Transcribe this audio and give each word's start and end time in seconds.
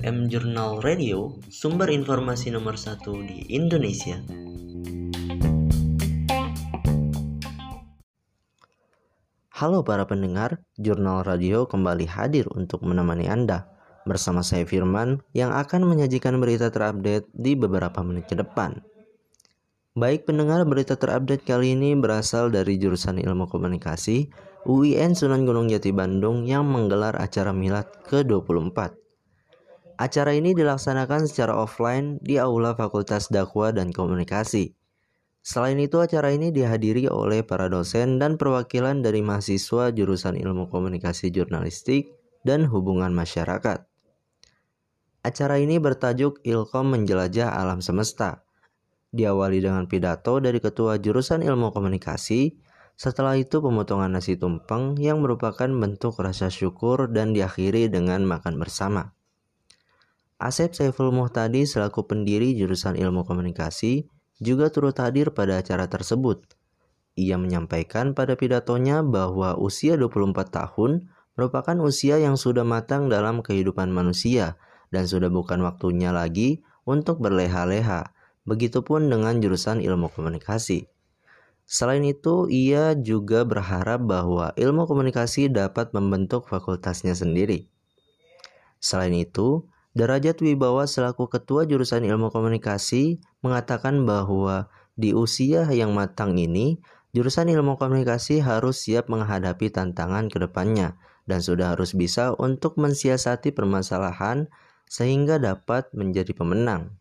FM 0.00 0.26
Jurnal 0.26 0.82
Radio, 0.82 1.38
sumber 1.46 1.94
informasi 1.94 2.50
nomor 2.50 2.74
satu 2.74 3.14
di 3.22 3.46
Indonesia. 3.46 4.18
Halo 9.54 9.86
para 9.86 10.02
pendengar, 10.10 10.66
Jurnal 10.82 11.22
Radio 11.22 11.70
kembali 11.70 12.10
hadir 12.10 12.50
untuk 12.50 12.82
menemani 12.82 13.30
Anda. 13.30 13.70
Bersama 14.10 14.42
saya 14.42 14.66
Firman 14.66 15.22
yang 15.30 15.54
akan 15.54 15.86
menyajikan 15.86 16.42
berita 16.42 16.74
terupdate 16.74 17.30
di 17.30 17.54
beberapa 17.54 18.02
menit 18.02 18.26
ke 18.26 18.34
depan. 18.34 18.82
Baik 19.94 20.26
pendengar, 20.26 20.66
berita 20.66 20.98
terupdate 20.98 21.46
kali 21.46 21.78
ini 21.78 21.94
berasal 21.94 22.50
dari 22.50 22.82
jurusan 22.82 23.22
Ilmu 23.22 23.46
Komunikasi 23.46 24.49
UIN 24.68 25.16
Sunan 25.16 25.48
Gunung 25.48 25.72
Jati 25.72 25.88
Bandung 25.88 26.44
yang 26.44 26.68
menggelar 26.68 27.16
acara 27.16 27.48
milad 27.48 27.88
ke-24. 28.04 28.92
Acara 29.96 30.36
ini 30.36 30.52
dilaksanakan 30.52 31.24
secara 31.24 31.56
offline 31.56 32.20
di 32.20 32.36
Aula 32.36 32.76
Fakultas 32.76 33.32
Dakwah 33.32 33.72
dan 33.72 33.88
Komunikasi. 33.88 34.76
Selain 35.40 35.80
itu, 35.80 35.96
acara 36.04 36.36
ini 36.36 36.52
dihadiri 36.52 37.08
oleh 37.08 37.40
para 37.40 37.72
dosen 37.72 38.20
dan 38.20 38.36
perwakilan 38.36 39.00
dari 39.00 39.24
mahasiswa 39.24 39.96
jurusan 39.96 40.36
Ilmu 40.36 40.68
Komunikasi 40.68 41.32
Jurnalistik 41.32 42.12
dan 42.44 42.68
Hubungan 42.68 43.16
Masyarakat. 43.16 43.88
Acara 45.24 45.56
ini 45.56 45.80
bertajuk 45.80 46.44
Ilkom 46.44 46.92
Menjelajah 46.92 47.48
Alam 47.48 47.80
Semesta 47.80 48.44
diawali 49.10 49.58
dengan 49.58 49.90
pidato 49.90 50.38
dari 50.38 50.62
Ketua 50.62 50.96
Jurusan 50.96 51.42
Ilmu 51.42 51.74
Komunikasi, 51.74 52.54
setelah 53.00 53.40
itu 53.40 53.64
pemotongan 53.64 54.12
nasi 54.12 54.36
tumpeng 54.36 54.92
yang 55.00 55.24
merupakan 55.24 55.72
bentuk 55.72 56.20
rasa 56.20 56.52
syukur 56.52 57.08
dan 57.08 57.32
diakhiri 57.32 57.88
dengan 57.88 58.28
makan 58.28 58.60
bersama. 58.60 59.16
Asep 60.36 60.76
Saiful 60.76 61.08
Muhtadi 61.08 61.64
selaku 61.64 62.04
pendiri 62.04 62.52
jurusan 62.52 63.00
ilmu 63.00 63.24
komunikasi 63.24 64.04
juga 64.36 64.68
turut 64.68 64.92
hadir 65.00 65.32
pada 65.32 65.64
acara 65.64 65.88
tersebut. 65.88 66.44
Ia 67.16 67.40
menyampaikan 67.40 68.12
pada 68.12 68.36
pidatonya 68.36 69.00
bahwa 69.00 69.56
usia 69.56 69.96
24 69.96 70.36
tahun 70.52 71.08
merupakan 71.40 71.76
usia 71.80 72.20
yang 72.20 72.36
sudah 72.36 72.68
matang 72.68 73.08
dalam 73.08 73.40
kehidupan 73.40 73.88
manusia 73.88 74.60
dan 74.92 75.08
sudah 75.08 75.32
bukan 75.32 75.64
waktunya 75.64 76.12
lagi 76.12 76.60
untuk 76.84 77.24
berleha-leha 77.24 78.12
Begitupun 78.48 79.12
dengan 79.12 79.36
jurusan 79.38 79.84
ilmu 79.84 80.08
komunikasi. 80.10 80.88
Selain 81.70 82.02
itu, 82.02 82.50
ia 82.50 82.98
juga 82.98 83.46
berharap 83.46 84.02
bahwa 84.02 84.50
ilmu 84.58 84.90
komunikasi 84.90 85.46
dapat 85.46 85.94
membentuk 85.94 86.50
fakultasnya 86.50 87.14
sendiri. 87.14 87.70
Selain 88.82 89.14
itu, 89.14 89.70
Derajat 89.90 90.38
Wibawa 90.38 90.86
selaku 90.86 91.26
ketua 91.26 91.66
jurusan 91.66 92.06
ilmu 92.06 92.30
komunikasi 92.30 93.18
mengatakan 93.42 94.06
bahwa 94.06 94.70
di 94.94 95.10
usia 95.10 95.66
yang 95.74 95.98
matang 95.98 96.38
ini, 96.38 96.78
jurusan 97.10 97.50
ilmu 97.50 97.74
komunikasi 97.74 98.38
harus 98.38 98.86
siap 98.86 99.10
menghadapi 99.10 99.66
tantangan 99.74 100.30
ke 100.30 100.38
depannya 100.38 100.94
dan 101.26 101.42
sudah 101.42 101.74
harus 101.74 101.98
bisa 101.98 102.38
untuk 102.38 102.78
mensiasati 102.78 103.50
permasalahan 103.50 104.46
sehingga 104.86 105.42
dapat 105.42 105.90
menjadi 105.90 106.38
pemenang. 106.38 106.94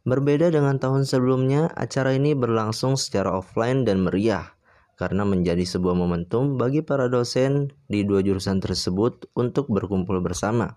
Berbeda 0.00 0.48
dengan 0.48 0.80
tahun 0.80 1.04
sebelumnya, 1.04 1.68
acara 1.76 2.16
ini 2.16 2.32
berlangsung 2.32 2.96
secara 2.96 3.36
offline 3.36 3.84
dan 3.84 4.00
meriah 4.00 4.56
karena 4.96 5.24
menjadi 5.24 5.64
sebuah 5.64 5.96
momentum 5.96 6.60
bagi 6.60 6.84
para 6.84 7.08
dosen 7.08 7.72
di 7.88 8.04
dua 8.04 8.20
jurusan 8.20 8.60
tersebut 8.60 9.32
untuk 9.32 9.68
berkumpul 9.72 10.20
bersama. 10.20 10.76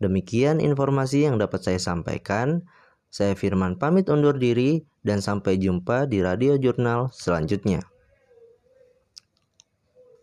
Demikian 0.00 0.60
informasi 0.64 1.28
yang 1.28 1.36
dapat 1.36 1.60
saya 1.64 1.80
sampaikan. 1.80 2.64
Saya 3.12 3.36
Firman 3.36 3.76
pamit 3.76 4.08
undur 4.08 4.36
diri 4.40 4.84
dan 5.04 5.20
sampai 5.20 5.60
jumpa 5.60 6.08
di 6.08 6.24
radio 6.24 6.56
jurnal 6.56 7.12
selanjutnya. 7.12 7.91